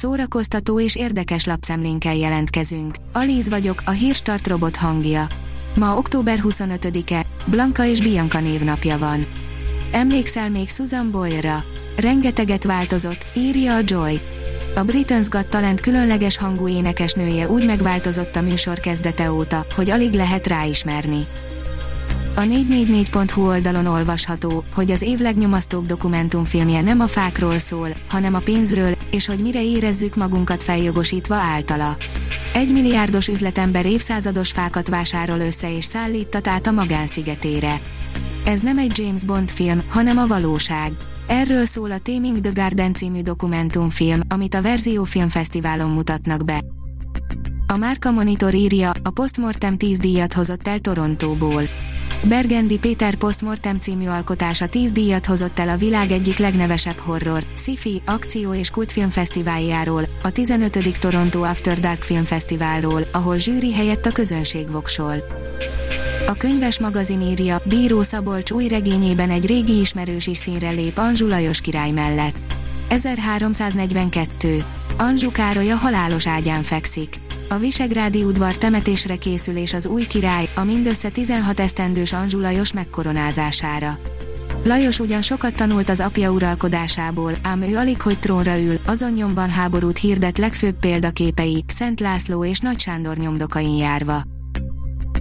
szórakoztató 0.00 0.80
és 0.80 0.96
érdekes 0.96 1.44
lapszemlénkkel 1.44 2.14
jelentkezünk. 2.14 2.94
Alíz 3.12 3.48
vagyok, 3.48 3.82
a 3.84 3.90
hírstart 3.90 4.46
robot 4.46 4.76
hangja. 4.76 5.26
Ma 5.76 5.96
október 5.96 6.38
25-e, 6.42 7.26
Blanka 7.46 7.84
és 7.84 8.00
Bianca 8.00 8.40
névnapja 8.40 8.98
van. 8.98 9.26
Emlékszel 9.92 10.50
még 10.50 10.68
Susan 10.68 11.10
Boyle-ra? 11.10 11.64
Rengeteget 11.96 12.64
változott, 12.64 13.26
írja 13.34 13.74
a 13.74 13.80
Joy. 13.84 14.20
A 14.74 14.80
Britain's 14.80 15.26
Got 15.28 15.48
Talent 15.48 15.80
különleges 15.80 16.36
hangú 16.36 16.68
énekesnője 16.68 17.48
úgy 17.48 17.66
megváltozott 17.66 18.36
a 18.36 18.40
műsor 18.40 18.80
kezdete 18.80 19.32
óta, 19.32 19.66
hogy 19.74 19.90
alig 19.90 20.12
lehet 20.12 20.46
ráismerni. 20.46 21.26
A 22.34 22.40
444.hu 22.40 23.46
oldalon 23.46 23.86
olvasható, 23.86 24.64
hogy 24.74 24.90
az 24.90 25.02
év 25.02 25.18
legnyomasztóbb 25.18 25.86
dokumentumfilmje 25.86 26.80
nem 26.80 27.00
a 27.00 27.06
fákról 27.06 27.58
szól, 27.58 27.88
hanem 28.08 28.34
a 28.34 28.38
pénzről, 28.38 28.96
és 29.10 29.26
hogy 29.26 29.38
mire 29.38 29.64
érezzük 29.64 30.16
magunkat 30.16 30.62
feljogosítva 30.62 31.34
általa. 31.34 31.96
Egy 32.54 32.72
milliárdos 32.72 33.28
üzletember 33.28 33.86
évszázados 33.86 34.50
fákat 34.50 34.88
vásárol 34.88 35.38
össze 35.38 35.76
és 35.76 35.84
szállítat 35.84 36.48
át 36.48 36.66
a 36.66 36.70
magánszigetére. 36.70 37.80
Ez 38.44 38.60
nem 38.60 38.78
egy 38.78 38.98
James 38.98 39.24
Bond 39.24 39.50
film, 39.50 39.80
hanem 39.88 40.18
a 40.18 40.26
valóság. 40.26 40.92
Erről 41.26 41.64
szól 41.64 41.90
a 41.90 41.98
Taming 41.98 42.40
the 42.40 42.52
Garden 42.54 42.94
című 42.94 43.22
dokumentumfilm, 43.22 44.20
amit 44.28 44.54
a 44.54 44.62
Verzió 44.62 45.04
Filmfesztiválon 45.04 45.90
mutatnak 45.90 46.44
be. 46.44 46.60
A 47.66 47.76
Márka 47.76 48.10
Monitor 48.10 48.54
írja, 48.54 48.90
a 49.02 49.10
Postmortem 49.10 49.76
10 49.76 49.98
díjat 49.98 50.32
hozott 50.32 50.68
el 50.68 50.78
Torontóból. 50.78 51.62
Bergendi 52.22 52.78
Péter 52.78 53.14
Postmortem 53.14 53.78
című 53.78 54.06
alkotása 54.06 54.66
10 54.66 54.92
díjat 54.92 55.26
hozott 55.26 55.58
el 55.58 55.68
a 55.68 55.76
világ 55.76 56.10
egyik 56.10 56.38
legnevesebb 56.38 56.98
horror, 56.98 57.44
sci-fi, 57.56 58.02
akció 58.06 58.54
és 58.54 58.70
kultfilmfesztiváljáról, 58.70 60.04
a 60.22 60.30
15. 60.30 60.98
Toronto 60.98 61.42
After 61.42 61.78
Dark 61.78 62.02
Filmfesztiválról, 62.02 63.02
ahol 63.12 63.36
zsűri 63.36 63.74
helyett 63.74 64.06
a 64.06 64.12
közönség 64.12 64.70
voksol. 64.70 65.14
A 66.26 66.32
könyves 66.32 66.78
magazin 66.78 67.20
írja, 67.20 67.62
Bíró 67.64 68.02
Szabolcs 68.02 68.50
új 68.50 68.68
regényében 68.68 69.30
egy 69.30 69.46
régi 69.46 69.80
ismerős 69.80 70.26
is 70.26 70.38
színre 70.38 70.70
lép 70.70 70.98
Anzsu 70.98 71.26
Lajos 71.26 71.60
király 71.60 71.90
mellett. 71.90 72.54
1342. 72.88 74.64
Anzsu 74.98 75.30
Károly 75.30 75.70
a 75.70 75.76
halálos 75.76 76.26
ágyán 76.26 76.62
fekszik. 76.62 77.14
A 77.52 77.58
Visegrádi 77.58 78.24
udvar 78.24 78.56
temetésre 78.56 79.16
készül 79.16 79.56
és 79.56 79.72
az 79.72 79.86
új 79.86 80.06
király, 80.06 80.50
a 80.54 80.64
mindössze 80.64 81.08
16 81.08 81.60
esztendős 81.60 82.12
Anzsu 82.12 82.40
Lajos 82.40 82.72
megkoronázására. 82.72 83.98
Lajos 84.64 84.98
ugyan 84.98 85.22
sokat 85.22 85.54
tanult 85.54 85.88
az 85.88 86.00
apja 86.00 86.30
uralkodásából, 86.30 87.32
ám 87.42 87.62
ő 87.62 87.76
alig 87.76 88.00
hogy 88.00 88.18
trónra 88.18 88.58
ül, 88.58 88.80
azon 88.86 89.12
nyomban 89.12 89.50
háborút 89.50 89.98
hirdet 89.98 90.38
legfőbb 90.38 90.78
példaképei, 90.80 91.64
Szent 91.66 92.00
László 92.00 92.44
és 92.44 92.58
Nagy 92.58 92.80
Sándor 92.80 93.16
nyomdokain 93.16 93.76
járva. 93.76 94.22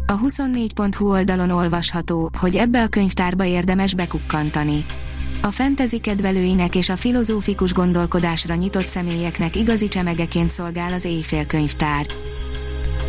A 0.05 0.19
24.hu 0.19 1.09
oldalon 1.09 1.49
olvasható, 1.49 2.29
hogy 2.39 2.55
ebbe 2.55 2.83
a 2.83 2.87
könyvtárba 2.87 3.45
érdemes 3.45 3.93
bekukkantani. 3.93 4.85
A 5.41 5.51
fentezi 5.51 5.99
kedvelőinek 5.99 6.75
és 6.75 6.89
a 6.89 6.95
filozófikus 6.95 7.73
gondolkodásra 7.73 8.55
nyitott 8.55 8.87
személyeknek 8.87 9.55
igazi 9.55 9.87
csemegeként 9.87 10.49
szolgál 10.49 10.93
az 10.93 11.05
éjfélkönyvtár. 11.05 12.05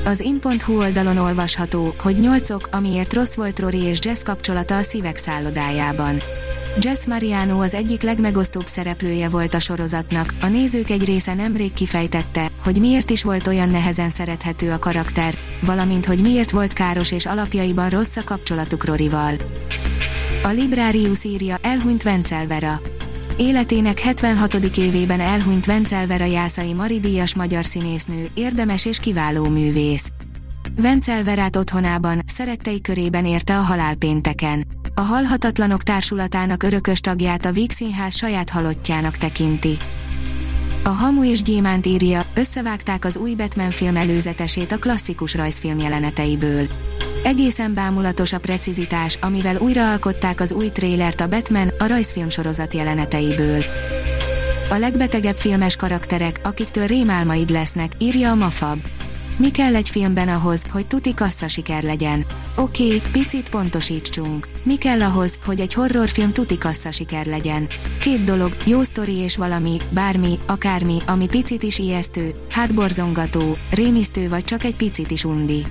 Az 0.04 0.20
in.hu 0.20 0.78
oldalon 0.78 1.16
olvasható, 1.16 1.94
hogy 1.98 2.18
nyolcok, 2.18 2.68
amiért 2.72 3.12
rossz 3.12 3.34
volt 3.34 3.58
Rory 3.58 3.82
és 3.82 3.98
Jess 4.02 4.22
kapcsolata 4.22 4.77
a 4.77 4.82
szívek 4.82 5.16
szállodájában. 5.16 6.18
Jess 6.78 7.06
Mariano 7.06 7.62
az 7.62 7.74
egyik 7.74 8.02
legmegosztóbb 8.02 8.66
szereplője 8.66 9.28
volt 9.28 9.55
a 9.55 9.60
sorozatnak, 9.60 10.34
a 10.40 10.46
nézők 10.46 10.90
egy 10.90 11.05
része 11.05 11.34
nemrég 11.34 11.72
kifejtette, 11.72 12.48
hogy 12.62 12.80
miért 12.80 13.10
is 13.10 13.22
volt 13.22 13.46
olyan 13.46 13.68
nehezen 13.68 14.10
szerethető 14.10 14.70
a 14.70 14.78
karakter, 14.78 15.34
valamint 15.62 16.06
hogy 16.06 16.20
miért 16.20 16.50
volt 16.50 16.72
káros 16.72 17.12
és 17.12 17.27
alapjaiban 17.27 17.89
rossz 17.89 18.16
a 18.16 18.24
kapcsolatuk 18.24 18.84
Roryval. 18.84 19.34
A 20.42 20.48
Librarius 20.48 21.24
írja, 21.24 21.56
elhunyt 21.62 22.02
Vencel 22.02 22.46
Vera. 22.46 22.80
Életének 23.36 23.98
76. 23.98 24.55
évében 24.55 25.20
elhunyt 25.20 25.67
Vencel 25.67 26.06
Vera 26.06 26.24
Jászai 26.24 26.73
Maridíjas 26.73 27.34
magyar 27.34 27.64
színésznő, 27.64 28.27
érdemes 28.34 28.84
és 28.84 28.98
kiváló 28.98 29.48
művész. 29.48 30.11
Vencel 30.77 31.24
Verát 31.24 31.56
otthonában, 31.56 32.23
szerettei 32.27 32.80
körében 32.80 33.27
érte 33.27 33.58
a 33.58 33.61
halál 33.61 33.95
pénteken. 33.95 34.67
A 34.95 35.01
Halhatatlanok 35.01 35.83
Társulatának 35.83 36.62
örökös 36.62 37.01
tagját 37.01 37.45
a 37.45 37.52
Víg 37.52 37.70
Színház 37.70 38.17
saját 38.17 38.51
halottjának 38.51 39.17
tekinti. 39.17 39.77
A 40.84 40.89
Hamu 40.89 41.24
és 41.24 41.42
Gyémánt 41.42 41.86
írja, 41.86 42.22
összevágták 42.34 43.05
az 43.05 43.17
új 43.17 43.34
Batman 43.34 43.70
film 43.70 43.96
előzetesét 43.96 44.72
a 44.72 44.78
klasszikus 44.78 45.34
rajzfilm 45.34 45.78
jeleneteiből. 45.78 46.67
Egészen 47.23 47.75
bámulatos 47.75 48.33
a 48.33 48.39
precizitás, 48.39 49.19
amivel 49.20 49.57
újraalkották 49.57 50.41
az 50.41 50.53
új 50.53 50.69
trélert 50.69 51.20
a 51.20 51.29
Batman, 51.29 51.69
a 51.79 51.86
rajzfilm 51.86 52.29
sorozat 52.29 52.75
jeleneteiből. 52.75 53.64
A 54.70 54.75
legbetegebb 54.75 55.36
filmes 55.36 55.77
karakterek, 55.77 56.41
akiktől 56.42 56.86
rémálmaid 56.86 57.51
lesznek, 57.51 57.92
írja 57.98 58.31
a 58.31 58.35
Mafab. 58.35 58.79
Mi 59.39 59.51
kell 59.51 59.75
egy 59.75 59.89
filmben 59.89 60.29
ahhoz, 60.29 60.64
hogy 60.70 60.86
tuti 60.86 61.14
kassza 61.14 61.48
siker 61.48 61.83
legyen? 61.83 62.25
Oké, 62.57 62.95
okay, 62.95 63.11
picit 63.13 63.48
pontosítsunk. 63.48 64.48
Mi 64.63 64.77
kell 64.77 65.02
ahhoz, 65.02 65.39
hogy 65.45 65.61
egy 65.61 65.75
horrorfilm 65.75 66.33
tuti 66.33 66.58
kassza 66.58 66.92
siker 66.92 67.27
legyen? 67.27 67.69
Két 68.01 68.25
dolog, 68.25 68.57
jó 68.67 68.83
sztori 68.83 69.17
és 69.17 69.37
valami, 69.37 69.77
bármi, 69.91 70.39
akármi, 70.47 70.97
ami 71.07 71.27
picit 71.27 71.63
is 71.63 71.79
ijesztő, 71.79 72.35
hátborzongató, 72.51 73.57
rémisztő 73.70 74.29
vagy 74.29 74.45
csak 74.45 74.64
egy 74.64 74.77
picit 74.77 75.11
is 75.11 75.25
undi. 75.25 75.63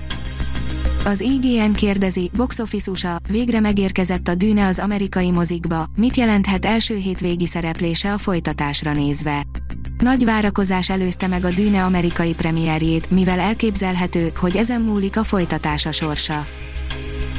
Az 1.04 1.20
IGN 1.20 1.72
kérdezi, 1.72 2.30
box 2.36 2.58
office 2.58 3.20
végre 3.28 3.60
megérkezett 3.60 4.28
a 4.28 4.34
dűne 4.34 4.66
az 4.66 4.78
amerikai 4.78 5.30
mozikba, 5.30 5.86
mit 5.96 6.16
jelenthet 6.16 6.64
első 6.64 6.94
hétvégi 6.94 7.46
szereplése 7.46 8.12
a 8.12 8.18
folytatásra 8.18 8.92
nézve. 8.92 9.42
Nagy 9.98 10.24
várakozás 10.24 10.90
előzte 10.90 11.26
meg 11.26 11.44
a 11.44 11.50
dűne 11.50 11.84
amerikai 11.84 12.34
premierjét, 12.34 13.10
mivel 13.10 13.38
elképzelhető, 13.38 14.32
hogy 14.36 14.56
ezen 14.56 14.80
múlik 14.80 15.16
a 15.16 15.24
folytatása 15.24 15.92
sorsa. 15.92 16.46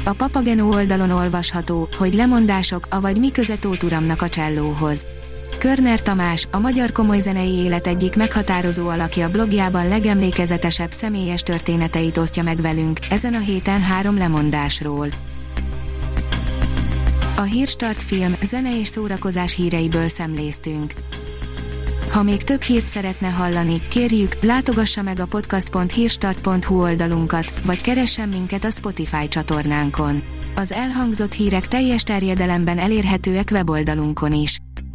A 0.04 0.12
Papageno 0.12 0.74
oldalon 0.74 1.10
olvasható, 1.10 1.88
hogy 1.98 2.14
lemondások, 2.14 2.86
avagy 2.90 3.18
mi 3.18 3.30
köze 3.30 3.56
Tóth 3.56 3.84
Uramnak 3.84 4.22
a 4.22 4.28
csellóhoz. 4.28 5.06
Körner 5.62 6.02
Tamás, 6.02 6.48
a 6.50 6.58
magyar 6.58 6.92
komoly 6.92 7.20
zenei 7.20 7.52
élet 7.52 7.86
egyik 7.86 8.16
meghatározó 8.16 8.88
alakja 8.88 9.30
blogjában 9.30 9.88
legemlékezetesebb 9.88 10.92
személyes 10.92 11.42
történeteit 11.42 12.18
osztja 12.18 12.42
meg 12.42 12.60
velünk, 12.60 12.98
ezen 13.10 13.34
a 13.34 13.38
héten 13.38 13.82
három 13.82 14.16
lemondásról. 14.18 15.08
A 17.36 17.42
Hírstart 17.42 18.02
film, 18.02 18.34
zene 18.42 18.78
és 18.78 18.88
szórakozás 18.88 19.54
híreiből 19.54 20.08
szemléztünk. 20.08 20.92
Ha 22.10 22.22
még 22.22 22.42
több 22.42 22.62
hírt 22.62 22.86
szeretne 22.86 23.28
hallani, 23.28 23.82
kérjük, 23.88 24.42
látogassa 24.42 25.02
meg 25.02 25.20
a 25.20 25.26
podcast.hírstart.hu 25.26 26.80
oldalunkat, 26.80 27.60
vagy 27.64 27.82
keressen 27.82 28.28
minket 28.28 28.64
a 28.64 28.70
Spotify 28.70 29.28
csatornánkon. 29.28 30.22
Az 30.54 30.72
elhangzott 30.72 31.32
hírek 31.32 31.68
teljes 31.68 32.02
terjedelemben 32.02 32.78
elérhetőek 32.78 33.48
weboldalunkon 33.52 34.32
is. 34.32 34.58